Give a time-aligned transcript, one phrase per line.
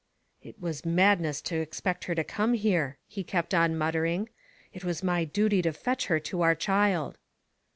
[0.41, 4.29] "It was madness to expect her to come here," he kept on muttering.
[4.73, 7.19] It was my duty to fetch her to our child."